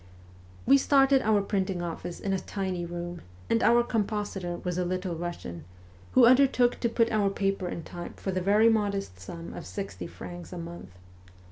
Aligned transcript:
We 0.65 0.79
started 0.79 1.21
our 1.21 1.43
printing 1.43 1.83
office 1.83 2.19
in 2.19 2.33
a 2.33 2.39
tiny 2.39 2.87
room, 2.87 3.21
and 3.51 3.61
our 3.61 3.83
compositor 3.83 4.57
was 4.57 4.79
a 4.79 4.83
Little 4.83 5.13
Russian, 5.13 5.63
who 6.13 6.25
undertook 6.25 6.79
to 6.79 6.89
put 6.89 7.11
our 7.11 7.29
paper 7.29 7.69
in 7.69 7.83
type 7.83 8.19
for 8.19 8.31
the 8.31 8.41
very 8.41 8.67
modest 8.67 9.19
sum 9.19 9.53
of 9.53 9.67
sixty 9.67 10.07
francs 10.07 10.51
a 10.51 10.57
month. 10.57 10.97